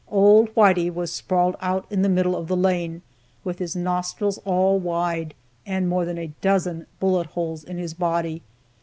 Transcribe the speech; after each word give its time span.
Old 0.09 0.49
Whitey 0.55 0.91
was 0.91 1.13
sprawled 1.13 1.55
out 1.61 1.85
in 1.91 2.01
the 2.01 2.09
middle 2.09 2.35
of 2.35 2.47
the 2.47 2.57
lane, 2.57 3.03
"with 3.43 3.59
his 3.59 3.75
nostrils 3.75 4.39
all 4.45 4.79
wide," 4.79 5.35
and 5.63 5.87
more 5.87 6.05
than 6.05 6.17
a 6.17 6.33
dozen 6.41 6.87
bullet 6.99 7.27
holes 7.27 7.63
in 7.63 7.77
his 7.77 7.93
body. 7.93 8.41